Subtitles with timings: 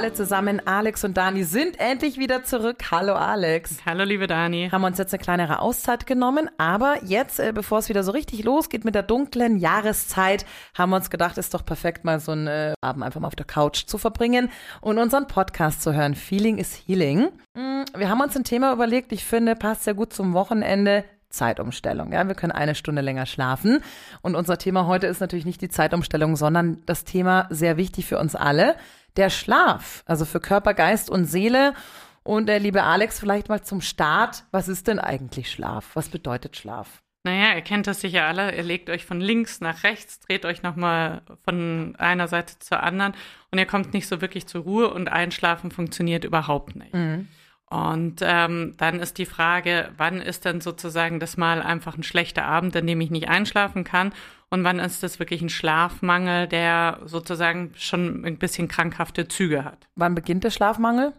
[0.00, 0.66] alle zusammen.
[0.66, 2.90] Alex und Dani sind endlich wieder zurück.
[2.90, 3.80] Hallo Alex.
[3.84, 4.70] Hallo liebe Dani.
[4.72, 8.42] Haben uns jetzt eine kleinere Auszeit genommen, aber jetzt, äh, bevor es wieder so richtig
[8.42, 12.46] losgeht mit der dunklen Jahreszeit, haben wir uns gedacht, ist doch perfekt, mal so einen
[12.46, 14.48] äh, Abend einfach mal auf der Couch zu verbringen
[14.80, 16.14] und unseren Podcast zu hören.
[16.14, 17.28] Feeling is Healing.
[17.52, 21.04] Mm, wir haben uns ein Thema überlegt, ich finde, passt sehr gut zum Wochenende.
[21.28, 22.12] Zeitumstellung.
[22.12, 23.84] Ja, wir können eine Stunde länger schlafen.
[24.20, 28.18] Und unser Thema heute ist natürlich nicht die Zeitumstellung, sondern das Thema sehr wichtig für
[28.18, 28.74] uns alle,
[29.16, 30.02] der Schlaf.
[30.06, 31.74] Also für Körper, Geist und Seele.
[32.22, 34.44] Und der liebe Alex, vielleicht mal zum Start.
[34.50, 35.90] Was ist denn eigentlich Schlaf?
[35.94, 37.02] Was bedeutet Schlaf?
[37.22, 38.54] Naja, ihr kennt das sicher alle.
[38.54, 43.14] Ihr legt euch von links nach rechts, dreht euch nochmal von einer Seite zur anderen
[43.50, 46.94] und ihr kommt nicht so wirklich zur Ruhe und Einschlafen funktioniert überhaupt nicht.
[46.94, 47.28] Mhm.
[47.66, 52.44] Und ähm, dann ist die Frage, wann ist denn sozusagen das mal einfach ein schlechter
[52.44, 54.12] Abend, an dem ich nicht einschlafen kann?
[54.50, 59.88] Und wann ist das wirklich ein Schlafmangel, der sozusagen schon ein bisschen krankhafte Züge hat?
[59.94, 61.12] Wann beginnt der Schlafmangel?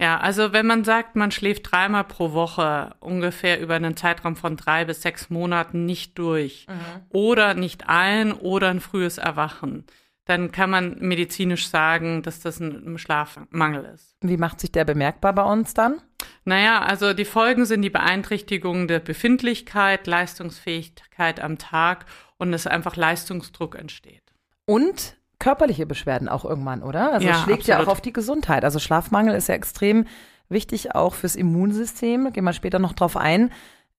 [0.00, 4.56] Ja, also wenn man sagt, man schläft dreimal pro Woche ungefähr über einen Zeitraum von
[4.56, 7.02] drei bis sechs Monaten nicht durch mhm.
[7.10, 9.84] oder nicht ein oder ein frühes Erwachen,
[10.24, 14.16] dann kann man medizinisch sagen, dass das ein Schlafmangel ist.
[14.20, 16.00] Wie macht sich der bemerkbar bei uns dann?
[16.44, 22.04] Naja, also die Folgen sind die Beeinträchtigung der Befindlichkeit, Leistungsfähigkeit am Tag
[22.36, 24.22] und dass einfach Leistungsdruck entsteht.
[24.66, 27.12] Und körperliche Beschwerden auch irgendwann, oder?
[27.12, 27.80] Also ja, es schlägt absolut.
[27.80, 28.64] ja auch auf die Gesundheit.
[28.64, 30.06] Also Schlafmangel ist ja extrem
[30.48, 32.32] wichtig auch fürs Immunsystem.
[32.32, 33.50] Gehen wir später noch drauf ein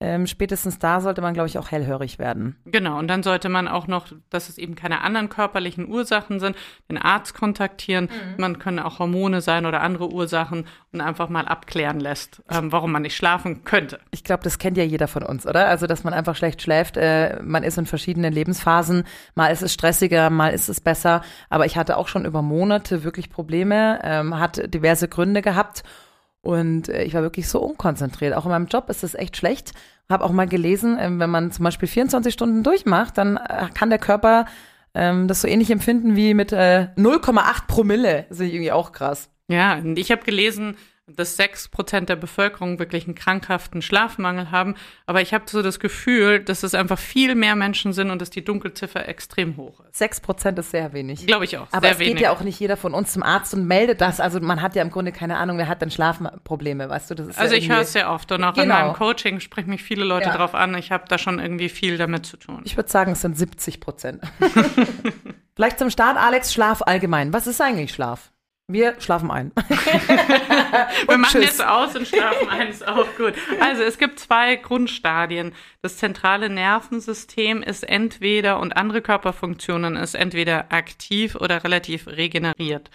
[0.01, 2.57] ähm, spätestens da sollte man, glaube ich, auch hellhörig werden.
[2.65, 6.57] Genau, und dann sollte man auch noch, dass es eben keine anderen körperlichen Ursachen sind,
[6.91, 8.05] den Arzt kontaktieren.
[8.05, 8.41] Mhm.
[8.41, 12.91] Man können auch Hormone sein oder andere Ursachen und einfach mal abklären lässt, ähm, warum
[12.91, 13.99] man nicht schlafen könnte.
[14.11, 15.67] Ich glaube, das kennt ja jeder von uns, oder?
[15.67, 16.97] Also, dass man einfach schlecht schläft.
[16.97, 19.05] Äh, man ist in verschiedenen Lebensphasen.
[19.33, 21.21] Mal ist es stressiger, mal ist es besser.
[21.49, 25.83] Aber ich hatte auch schon über Monate wirklich Probleme, ähm, hat diverse Gründe gehabt.
[26.45, 28.35] Und äh, ich war wirklich so unkonzentriert.
[28.35, 29.73] Auch in meinem Job ist es echt schlecht.
[30.07, 33.89] Habe auch mal gelesen, äh, wenn man zum Beispiel 24 Stunden durchmacht, dann äh, kann
[33.89, 34.45] der Körper
[34.93, 38.27] ähm, das so ähnlich empfinden wie mit äh, 0,8 Promille.
[38.29, 39.31] Das ist irgendwie auch krass.
[39.47, 44.75] Ja, ich habe gelesen, dass sechs Prozent der Bevölkerung wirklich einen krankhaften Schlafmangel haben.
[45.05, 48.31] Aber ich habe so das Gefühl, dass es einfach viel mehr Menschen sind und dass
[48.31, 49.97] die Dunkelziffer extrem hoch ist.
[49.97, 51.27] Sechs Prozent ist sehr wenig.
[51.27, 51.67] Glaube ich auch.
[51.71, 52.15] Aber es wenig.
[52.15, 54.19] geht ja auch nicht jeder von uns zum Arzt und meldet das.
[54.19, 57.15] Also man hat ja im Grunde keine Ahnung, wer hat denn Schlafprobleme, weißt du?
[57.35, 58.63] also ja ich höre es sehr oft und auch genau.
[58.63, 60.37] in meinem Coaching sprechen mich viele Leute ja.
[60.37, 60.73] drauf an.
[60.75, 62.61] Ich habe da schon irgendwie viel damit zu tun.
[62.63, 64.23] Ich würde sagen, es sind 70 Prozent.
[65.55, 67.31] Vielleicht zum Start, Alex, Schlaf allgemein.
[67.31, 68.31] Was ist eigentlich Schlaf?
[68.67, 69.51] Wir schlafen ein.
[71.07, 71.59] Wir machen tschüss.
[71.59, 73.35] jetzt aus und schlafen ein, ist auch gut.
[73.59, 75.53] Also es gibt zwei Grundstadien.
[75.83, 82.89] Das zentrale Nervensystem ist entweder und andere Körperfunktionen ist entweder aktiv oder relativ regeneriert.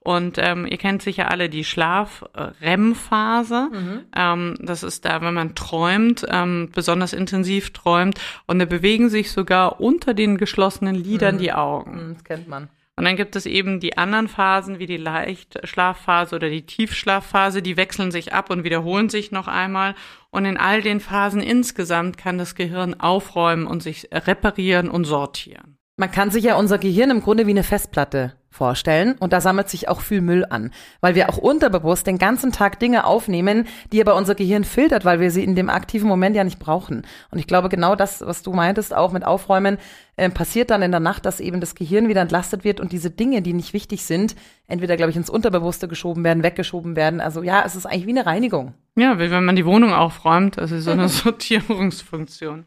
[0.00, 3.70] Und ähm, ihr kennt sicher alle die Schlaf-REM-Phase.
[3.72, 4.00] Mhm.
[4.14, 8.20] Ähm, das ist da, wenn man träumt, ähm, besonders intensiv träumt.
[8.46, 11.40] Und da bewegen sich sogar unter den geschlossenen Lidern mhm.
[11.40, 12.08] die Augen.
[12.08, 12.68] Mhm, das kennt man.
[12.96, 17.76] Und dann gibt es eben die anderen Phasen, wie die Leichtschlafphase oder die Tiefschlafphase, die
[17.76, 19.96] wechseln sich ab und wiederholen sich noch einmal.
[20.30, 25.76] Und in all den Phasen insgesamt kann das Gehirn aufräumen und sich reparieren und sortieren.
[25.96, 29.68] Man kann sich ja unser Gehirn im Grunde wie eine Festplatte vorstellen und da sammelt
[29.68, 30.70] sich auch viel Müll an,
[31.00, 35.18] weil wir auch unterbewusst den ganzen Tag Dinge aufnehmen, die aber unser Gehirn filtert, weil
[35.18, 37.02] wir sie in dem aktiven Moment ja nicht brauchen.
[37.30, 39.78] Und ich glaube genau das, was du meintest, auch mit Aufräumen,
[40.16, 43.10] äh, passiert dann in der Nacht, dass eben das Gehirn wieder entlastet wird und diese
[43.10, 44.36] Dinge, die nicht wichtig sind,
[44.68, 47.20] entweder glaube ich ins Unterbewusste geschoben werden, weggeschoben werden.
[47.20, 48.74] Also ja, es ist eigentlich wie eine Reinigung.
[48.94, 52.66] Ja, wie wenn man die Wohnung aufräumt, also so eine Sortierungsfunktion.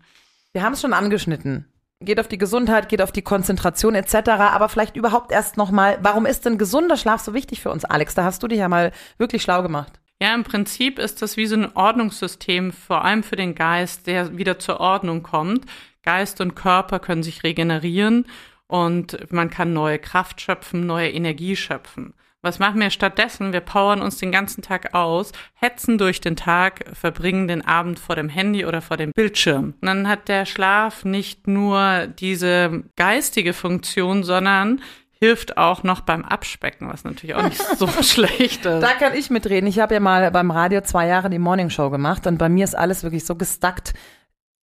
[0.52, 1.66] Wir haben es schon angeschnitten
[2.00, 4.30] geht auf die Gesundheit, geht auf die Konzentration etc.
[4.30, 8.16] Aber vielleicht überhaupt erst nochmal, warum ist denn gesunder Schlaf so wichtig für uns, Alex?
[8.16, 10.00] Da hast du dich ja mal wirklich schlau gemacht.
[10.22, 14.38] Ja, im Prinzip ist das wie so ein Ordnungssystem, vor allem für den Geist, der
[14.38, 15.66] wieder zur Ordnung kommt.
[16.01, 18.25] Geist und Körper können sich regenerieren
[18.68, 22.13] und man kann neue Kraft schöpfen, neue Energie schöpfen.
[22.44, 23.51] Was machen wir stattdessen?
[23.51, 28.16] Wir powern uns den ganzen Tag aus, hetzen durch den Tag, verbringen den Abend vor
[28.16, 29.74] dem Handy oder vor dem Bildschirm.
[29.81, 34.81] Und dann hat der Schlaf nicht nur diese geistige Funktion, sondern
[35.19, 38.81] hilft auch noch beim Abspecken, was natürlich auch nicht so schlecht ist.
[38.81, 39.68] Da kann ich mitreden.
[39.68, 42.63] Ich habe ja mal beim Radio zwei Jahre die Morning Show gemacht und bei mir
[42.63, 43.94] ist alles wirklich so gestackt.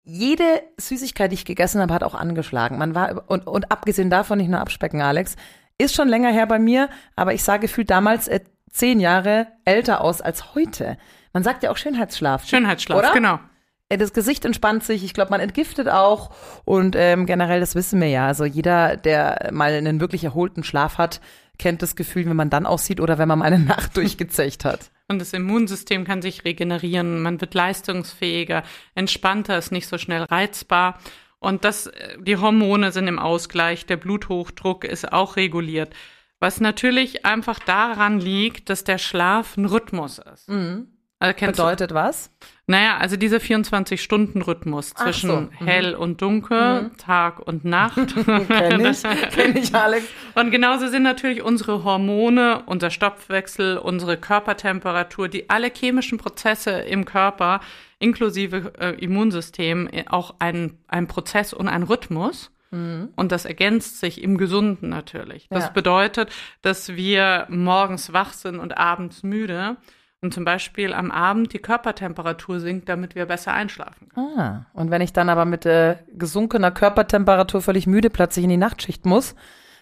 [0.04, 0.44] Jede
[0.76, 2.78] Süßigkeit, die ich gegessen habe, hat auch angeschlagen.
[2.78, 5.34] Man war und, und abgesehen davon nicht nur abspecken, Alex.
[5.78, 8.40] Ist schon länger her bei mir, aber ich sah gefühlt damals äh,
[8.70, 10.98] zehn Jahre älter aus als heute.
[11.32, 12.46] Man sagt ja auch Schönheitsschlaf.
[12.46, 13.12] Schönheitsschlaf, oder?
[13.12, 13.40] genau.
[13.88, 16.30] Äh, das Gesicht entspannt sich, ich glaube, man entgiftet auch
[16.64, 18.26] und ähm, generell, das wissen wir ja.
[18.26, 21.20] Also jeder, der mal einen wirklich erholten Schlaf hat,
[21.58, 24.90] kennt das Gefühl, wenn man dann aussieht oder wenn man mal eine Nacht durchgezecht hat.
[25.08, 28.62] Und das Immunsystem kann sich regenerieren, man wird leistungsfähiger,
[28.94, 30.98] entspannter, ist nicht so schnell reizbar.
[31.44, 35.94] Und das, äh, die Hormone sind im Ausgleich, der Bluthochdruck ist auch reguliert.
[36.40, 40.48] Was natürlich einfach daran liegt, dass der Schlaf ein Rhythmus ist.
[40.48, 40.88] Mhm.
[41.20, 41.94] Also Bedeutet du?
[41.94, 42.30] was?
[42.66, 45.36] Naja, also dieser 24-Stunden-Rhythmus zwischen so.
[45.36, 45.50] mhm.
[45.64, 46.96] hell und dunkel, mhm.
[46.96, 48.14] Tag und Nacht.
[48.48, 49.02] Kenn ich,
[49.32, 50.06] kenn ich, Alex.
[50.34, 57.04] Und genauso sind natürlich unsere Hormone, unser Stoffwechsel, unsere Körpertemperatur, die alle chemischen Prozesse im
[57.04, 57.60] Körper,
[58.04, 62.52] inklusive äh, Immunsystem, äh, auch ein, ein Prozess und ein Rhythmus.
[62.70, 63.10] Mhm.
[63.16, 65.48] Und das ergänzt sich im Gesunden natürlich.
[65.50, 65.70] Das ja.
[65.70, 66.30] bedeutet,
[66.62, 69.76] dass wir morgens wach sind und abends müde
[70.20, 74.38] und zum Beispiel am Abend die Körpertemperatur sinkt, damit wir besser einschlafen können.
[74.38, 78.56] Ah, und wenn ich dann aber mit äh, gesunkener Körpertemperatur völlig müde plötzlich in die
[78.56, 79.34] Nachtschicht muss,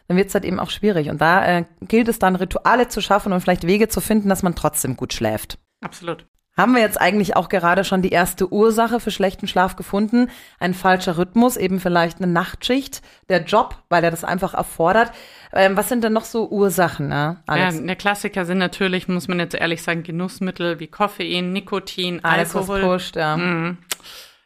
[0.08, 1.10] dann wird es halt eben auch schwierig.
[1.10, 4.42] Und da äh, gilt es dann, Rituale zu schaffen und vielleicht Wege zu finden, dass
[4.42, 5.58] man trotzdem gut schläft.
[5.80, 6.26] Absolut.
[6.54, 10.28] Haben wir jetzt eigentlich auch gerade schon die erste Ursache für schlechten Schlaf gefunden?
[10.60, 13.00] Ein falscher Rhythmus, eben vielleicht eine Nachtschicht,
[13.30, 15.12] der Job, weil er das einfach erfordert.
[15.54, 17.08] Ähm, was sind denn noch so Ursachen?
[17.08, 17.76] Ne, Alex?
[17.76, 22.54] Ja, der Klassiker sind natürlich, muss man jetzt ehrlich sagen, Genussmittel wie Koffein, Nikotin, Alles,
[22.54, 22.82] Alkohol.
[22.82, 23.36] Was pusht, ja.
[23.38, 23.78] Mhm.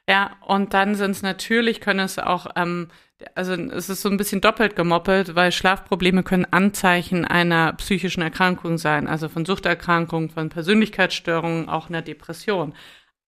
[0.08, 2.88] Ja, und dann sind es natürlich, können es auch ähm,
[3.35, 8.79] also es ist so ein bisschen doppelt gemoppelt, weil Schlafprobleme können Anzeichen einer psychischen Erkrankung
[8.79, 12.75] sein, also von Suchterkrankungen, von Persönlichkeitsstörungen, auch einer Depression.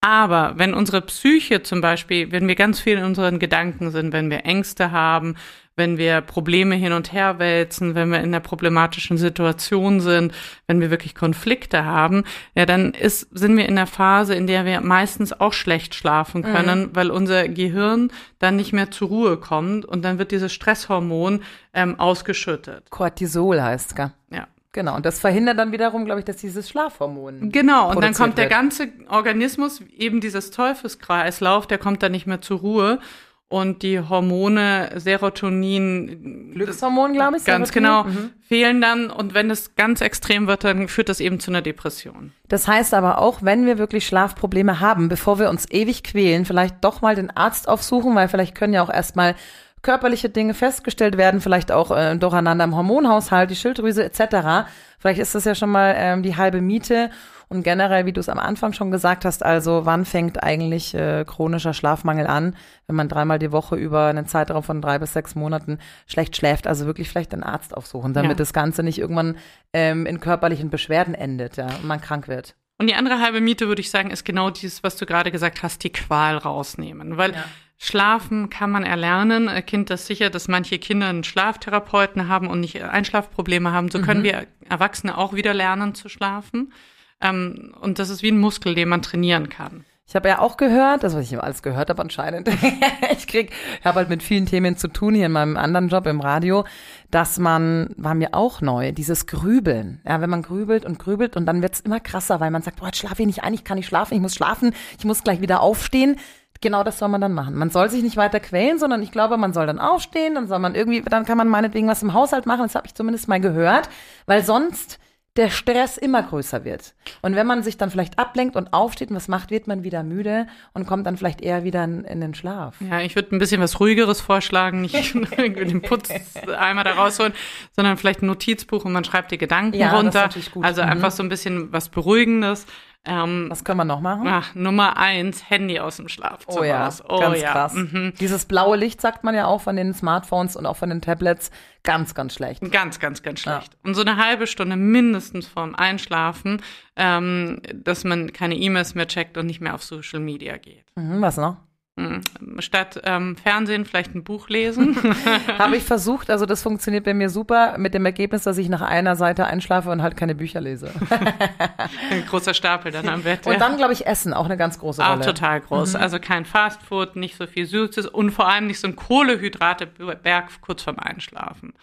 [0.01, 4.31] Aber wenn unsere Psyche zum Beispiel, wenn wir ganz viel in unseren Gedanken sind, wenn
[4.31, 5.37] wir Ängste haben,
[5.79, 10.35] wenn wir Probleme hin und her wälzen, wenn wir in einer problematischen Situation sind,
[10.67, 14.65] wenn wir wirklich Konflikte haben, ja, dann ist, sind wir in einer Phase, in der
[14.65, 16.53] wir meistens auch schlecht schlafen mhm.
[16.53, 16.91] können, mhm.
[16.95, 21.41] weil unser Gehirn dann nicht mehr zur Ruhe kommt und dann wird dieses Stresshormon
[21.73, 22.91] ähm, ausgeschüttet.
[22.91, 24.11] Cortisol heißt gell?
[24.31, 24.47] Ja.
[24.73, 27.51] Genau, und das verhindert dann wiederum, glaube ich, dass dieses Schlafhormon.
[27.51, 28.39] Genau, und dann kommt wird.
[28.39, 33.01] der ganze Organismus, eben dieses Teufelskreislauf, der kommt dann nicht mehr zur Ruhe
[33.49, 38.05] und die Hormone Serotonin, Glückshormon, glaube ich, ganz Serotonin.
[38.05, 38.31] genau, mhm.
[38.43, 42.33] fehlen dann und wenn es ganz extrem wird, dann führt das eben zu einer Depression.
[42.49, 46.85] Das heißt aber auch, wenn wir wirklich Schlafprobleme haben, bevor wir uns ewig quälen, vielleicht
[46.85, 49.35] doch mal den Arzt aufsuchen, weil vielleicht können ja auch erstmal
[49.81, 54.69] körperliche Dinge festgestellt werden, vielleicht auch äh, Durcheinander im Hormonhaushalt, die Schilddrüse etc.
[54.99, 57.11] Vielleicht ist das ja schon mal ähm, die halbe Miete.
[57.51, 61.25] Und generell, wie du es am Anfang schon gesagt hast, also wann fängt eigentlich äh,
[61.27, 62.55] chronischer Schlafmangel an,
[62.87, 66.67] wenn man dreimal die Woche über einen Zeitraum von drei bis sechs Monaten schlecht schläft,
[66.67, 68.37] also wirklich vielleicht einen Arzt aufsuchen, damit ja.
[68.37, 69.37] das Ganze nicht irgendwann
[69.73, 72.55] ähm, in körperlichen Beschwerden endet, ja, und man krank wird.
[72.79, 75.63] Und die andere halbe Miete, würde ich sagen, ist genau dieses, was du gerade gesagt
[75.63, 77.17] hast, die Qual rausnehmen.
[77.17, 77.45] Weil ja.
[77.77, 79.49] Schlafen kann man erlernen.
[79.49, 83.91] Ein Kind das sicher, dass manche Kinder einen Schlaftherapeuten haben und nicht Einschlafprobleme haben.
[83.91, 84.03] So mhm.
[84.03, 86.73] können wir Erwachsene auch wieder lernen zu schlafen.
[87.21, 89.85] Ähm, und das ist wie ein Muskel, den man trainieren kann.
[90.09, 92.49] Ich habe ja auch gehört, das was ich immer alles gehört habe anscheinend.
[93.13, 96.07] ich krieg, ich habe halt mit vielen Themen zu tun hier in meinem anderen Job
[96.07, 96.65] im Radio,
[97.11, 100.01] dass man war mir auch neu dieses Grübeln.
[100.07, 102.87] Ja, wenn man grübelt und grübelt und dann wird's immer krasser, weil man sagt, boah,
[102.87, 105.43] jetzt schlafe ich nicht ein, ich kann nicht schlafen, ich muss schlafen, ich muss gleich
[105.43, 106.17] wieder aufstehen.
[106.63, 107.55] Genau das soll man dann machen.
[107.55, 110.59] Man soll sich nicht weiter quälen, sondern ich glaube, man soll dann aufstehen, dann soll
[110.59, 112.63] man irgendwie, dann kann man meinetwegen was im Haushalt machen.
[112.63, 113.91] Das habe ich zumindest mal gehört,
[114.25, 114.99] weil sonst
[115.39, 116.95] der Stress immer größer wird.
[117.23, 120.03] Und wenn man sich dann vielleicht ablenkt und aufsteht und was macht, wird man wieder
[120.03, 122.75] müde und kommt dann vielleicht eher wieder in, in den Schlaf.
[122.81, 126.11] Ja, ich würde ein bisschen was ruhigeres vorschlagen, nicht den Putz
[126.59, 127.33] einmal da rausholen,
[127.71, 130.29] sondern vielleicht ein Notizbuch und man schreibt die Gedanken ja, runter.
[130.61, 130.89] Also mhm.
[130.89, 132.67] einfach so ein bisschen was Beruhigendes.
[133.05, 134.27] Ähm, Was können wir noch machen?
[134.27, 136.61] Ach, Nummer eins, Handy aus dem Schlafzimmer.
[136.61, 137.53] Oh ja, oh, ganz ja.
[137.53, 137.75] krass.
[137.75, 138.13] Mhm.
[138.21, 141.51] Dieses blaue Licht sagt man ja auch von den Smartphones und auch von den Tablets.
[141.85, 142.61] Ganz, ganz schlecht.
[142.71, 143.73] Ganz, ganz, ganz schlecht.
[143.73, 143.79] Ja.
[143.85, 146.61] Und so eine halbe Stunde mindestens vorm Einschlafen,
[146.97, 150.85] ähm, dass man keine E-Mails mehr checkt und nicht mehr auf Social Media geht.
[150.97, 151.57] Mhm, was noch?
[151.99, 152.21] Hm,
[152.61, 154.97] statt ähm, Fernsehen vielleicht ein Buch lesen.
[155.59, 158.83] Habe ich versucht, also das funktioniert bei mir super, mit dem Ergebnis, dass ich nach
[158.83, 160.93] einer Seite einschlafe und halt keine Bücher lese.
[162.11, 163.45] ein großer Stapel dann am Bett.
[163.49, 163.59] Und ja.
[163.59, 165.23] dann, glaube ich, Essen, auch eine ganz große Rolle.
[165.23, 165.95] Auch total groß.
[165.95, 166.01] Mhm.
[166.01, 170.85] Also kein Fastfood, nicht so viel Süßes und vor allem nicht so ein Kohlehydrateberg kurz
[170.85, 171.75] vorm Einschlafen.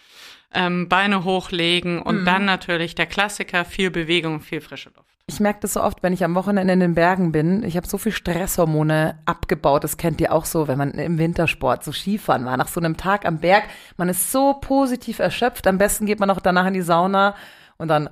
[0.54, 2.26] Ähm, Beine hochlegen und mhm.
[2.26, 5.15] dann natürlich der Klassiker, viel Bewegung, viel frische Luft.
[5.28, 7.64] Ich merke das so oft, wenn ich am Wochenende in den Bergen bin.
[7.64, 9.84] Ich habe so viel Stresshormone abgebaut.
[9.84, 12.58] Das kennt ihr auch so, wenn man im Wintersport so Skifahren war.
[12.58, 13.64] Nach so einem Tag am Berg,
[13.98, 15.66] man ist so positiv erschöpft.
[15.66, 17.34] Am besten geht man auch danach in die Sauna
[17.78, 18.10] und dann,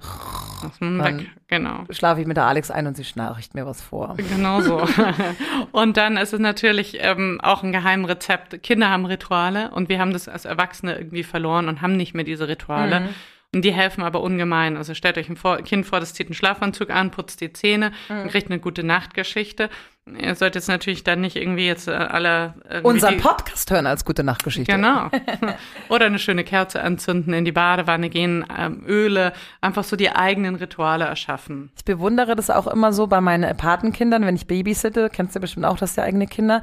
[0.79, 1.85] dann genau.
[1.91, 4.15] schlafe ich mit der Alex ein und sie schnarcht mir was vor.
[4.17, 4.85] Genau so.
[5.71, 8.63] und dann ist es natürlich ähm, auch ein Geheimrezept.
[8.63, 12.25] Kinder haben Rituale und wir haben das als Erwachsene irgendwie verloren und haben nicht mehr
[12.25, 13.01] diese Rituale.
[13.01, 13.09] Mhm.
[13.53, 14.77] Und die helfen aber ungemein.
[14.77, 18.21] Also stellt euch ein Kind vor, das zieht einen Schlafanzug an, putzt die Zähne mhm.
[18.21, 19.69] und kriegt eine gute Nachtgeschichte.
[20.05, 24.23] Ihr solltet jetzt natürlich dann nicht irgendwie jetzt äh, alle unseren Podcast hören als gute
[24.23, 24.73] Nachtgeschichte.
[24.73, 25.09] Genau.
[25.89, 29.31] Oder eine schöne Kerze anzünden, in die Badewanne gehen, ähm, Öle,
[29.61, 31.71] einfach so die eigenen Rituale erschaffen.
[31.77, 35.65] Ich bewundere das auch immer so bei meinen Patenkindern, wenn ich babysitte, kennst du bestimmt
[35.65, 36.61] auch, dass die eigene Kinder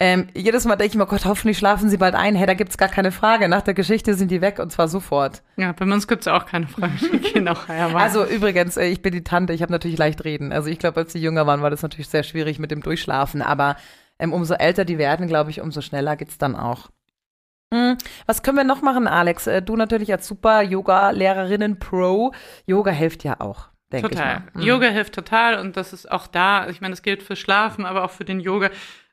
[0.00, 2.36] ähm, jedes Mal denke ich mir, Gott, hoffentlich schlafen sie bald ein.
[2.36, 3.48] Hey, da gibt's gar keine Frage.
[3.48, 5.42] Nach der Geschichte sind die weg und zwar sofort.
[5.56, 6.92] Ja, bei uns gibt's auch keine Frage.
[7.34, 10.52] genau, ja, also übrigens, äh, ich bin die Tante, ich habe natürlich leicht reden.
[10.52, 13.42] Also ich glaube, als sie jünger waren, war das natürlich sehr schwierig mit dem Durchschlafen.
[13.42, 13.76] Aber
[14.20, 16.90] ähm, umso älter die werden, glaube ich, umso schneller geht's dann auch.
[17.74, 19.48] Hm, was können wir noch machen, Alex?
[19.48, 22.32] Äh, du natürlich als super Yoga-Lehrerinnen Pro.
[22.66, 23.68] Yoga hilft ja auch.
[23.90, 24.42] Total.
[24.54, 24.62] Mhm.
[24.62, 26.68] Yoga hilft total und das ist auch da.
[26.68, 28.70] Ich meine, das gilt für Schlafen, aber auch für den Yoga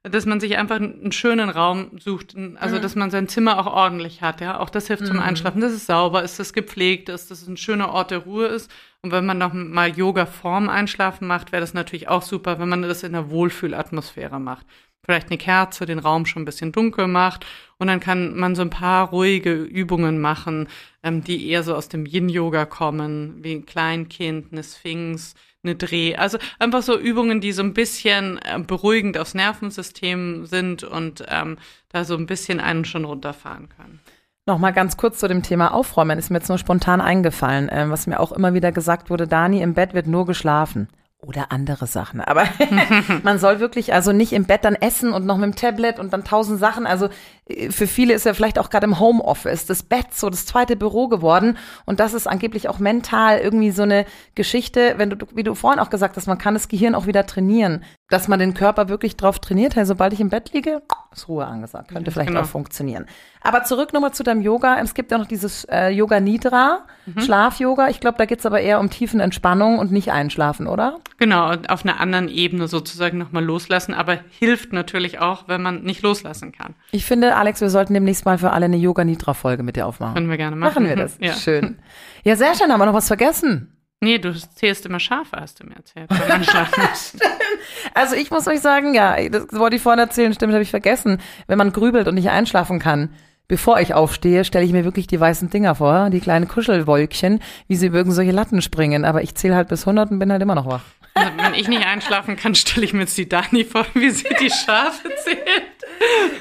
[0.10, 2.82] dass man sich einfach einen schönen Raum sucht, also mhm.
[2.82, 5.08] dass man sein Zimmer auch ordentlich hat, ja, auch das hilft mhm.
[5.08, 8.12] zum Einschlafen, dass es sauber ist, dass es gepflegt ist, dass es ein schöner Ort
[8.12, 8.72] der Ruhe ist.
[9.02, 12.70] Und wenn man noch mal Yoga vorm Einschlafen macht, wäre das natürlich auch super, wenn
[12.70, 14.66] man das in einer Wohlfühlatmosphäre macht.
[15.06, 17.46] Vielleicht eine Kerze, den Raum schon ein bisschen dunkel macht
[17.78, 20.68] und dann kann man so ein paar ruhige Übungen machen,
[21.04, 26.16] ähm, die eher so aus dem Yin-Yoga kommen, wie ein Kleinkind, eine Sphinx, eine Dreh.
[26.16, 31.58] Also einfach so Übungen, die so ein bisschen äh, beruhigend aufs Nervensystem sind und ähm,
[31.90, 34.00] da so ein bisschen einen schon runterfahren können.
[34.48, 38.08] Nochmal ganz kurz zu dem Thema Aufräumen, ist mir jetzt nur spontan eingefallen, ähm, was
[38.08, 40.88] mir auch immer wieder gesagt wurde, Dani, im Bett wird nur geschlafen
[41.28, 42.22] oder andere Sachen.
[42.22, 42.46] Aber
[43.24, 46.14] man soll wirklich also nicht im Bett dann essen und noch mit dem Tablet und
[46.14, 46.86] dann tausend Sachen.
[46.86, 47.10] Also
[47.48, 50.76] äh, für viele ist ja vielleicht auch gerade im Homeoffice das Bett so das zweite
[50.76, 51.58] Büro geworden.
[51.86, 54.06] Und das ist angeblich auch mental irgendwie so eine
[54.36, 57.26] Geschichte, wenn du, wie du vorhin auch gesagt hast, man kann das Gehirn auch wieder
[57.26, 57.84] trainieren.
[58.10, 59.76] Dass man den Körper wirklich drauf trainiert.
[59.76, 61.90] Hey, sobald ich im Bett liege, ist Ruhe angesagt.
[61.90, 62.42] Könnte vielleicht genau.
[62.42, 63.08] auch funktionieren.
[63.42, 64.80] Aber zurück nochmal zu deinem Yoga.
[64.80, 67.22] Es gibt ja noch dieses äh, Yoga Nidra, mhm.
[67.22, 67.90] Schlaf-Yoga.
[67.90, 71.00] Ich glaube, da geht's aber eher um tiefen Entspannung und nicht Einschlafen, oder?
[71.18, 76.04] Genau, auf einer anderen Ebene sozusagen nochmal loslassen, aber hilft natürlich auch, wenn man nicht
[76.04, 76.76] loslassen kann.
[76.92, 80.14] Ich finde, Alex, wir sollten demnächst mal für alle eine Yoga-Nidra-Folge mit dir aufmachen.
[80.14, 80.84] Können wir gerne machen.
[80.84, 81.18] Machen wir das.
[81.20, 81.34] Ja.
[81.34, 81.80] Schön.
[82.24, 82.72] Ja, sehr schön.
[82.72, 83.75] Haben wir noch was vergessen?
[84.02, 86.10] Nee, du zählst immer Schafe, hast du mir erzählt.
[87.94, 91.20] also ich muss euch sagen, ja, das wollte ich vorhin erzählen, stimmt, habe ich vergessen.
[91.48, 93.16] Wenn man grübelt und nicht einschlafen kann,
[93.48, 97.76] bevor ich aufstehe, stelle ich mir wirklich die weißen Dinger vor, die kleinen Kuschelwolkchen, wie
[97.76, 99.06] sie über irgendwelche Latten springen.
[99.06, 100.84] Aber ich zähle halt bis 100 und bin halt immer noch wach.
[101.14, 104.28] Also, wenn ich nicht einschlafen kann, stelle ich mir jetzt die Dani vor, wie sie
[104.40, 105.64] die Schafe zählt.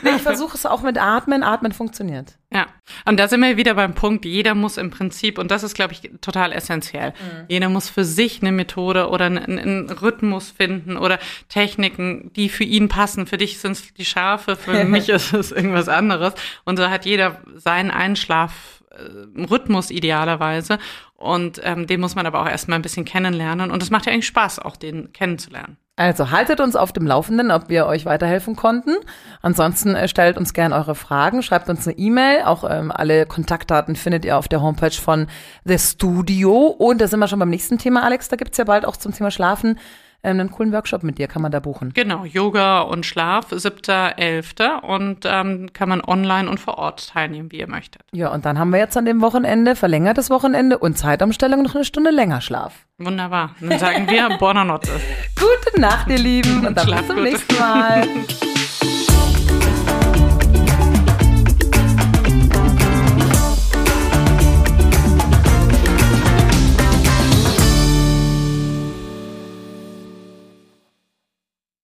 [0.03, 1.43] Nee, ich versuche es auch mit Atmen.
[1.43, 2.37] Atmen funktioniert.
[2.53, 2.67] Ja,
[3.05, 5.93] und da sind wir wieder beim Punkt, jeder muss im Prinzip, und das ist, glaube
[5.93, 7.45] ich, total essentiell, mhm.
[7.49, 11.19] jeder muss für sich eine Methode oder einen, einen, Rhythmus finden oder
[11.49, 13.27] Techniken, die für ihn passen.
[13.27, 16.35] Für dich sind es die Schafe, für mich ist es irgendwas anderes.
[16.65, 20.79] Und so hat jeder seinen Einschlaf äh, idealerweise.
[21.17, 23.71] Und ähm, den muss man aber auch erstmal ein bisschen kennenlernen.
[23.71, 25.77] Und es macht ja eigentlich Spaß, auch den kennenzulernen.
[25.97, 28.97] Also haltet uns auf dem Laufenden, ob wir euch weiterhelfen konnten.
[29.43, 32.43] Ansonsten äh, stellt uns gerne eure Fragen, schreibt uns eine E-Mail.
[32.43, 35.29] Auch ähm, alle Kontaktdaten findet ihr auf der Homepage von
[35.65, 36.67] The Studio.
[36.67, 38.29] Und da sind wir schon beim nächsten Thema, Alex.
[38.29, 39.79] Da gibt's ja bald auch zum Thema Schlafen
[40.25, 41.93] einen coolen Workshop mit dir, kann man da buchen.
[41.95, 44.81] Genau, Yoga und Schlaf, 7.11.
[44.81, 48.03] Und ähm, kann man online und vor Ort teilnehmen, wie ihr möchtet.
[48.13, 51.85] Ja, und dann haben wir jetzt an dem Wochenende, verlängertes Wochenende und Zeitumstellung noch eine
[51.85, 52.87] Stunde länger Schlaf.
[52.99, 53.55] Wunderbar.
[53.61, 54.91] Dann sagen wir Buonanotte.
[55.35, 56.67] Gute Nacht, ihr Lieben.
[56.67, 58.07] Und dann bis zum nächsten Mal.